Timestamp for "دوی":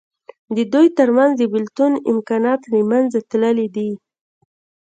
0.73-0.87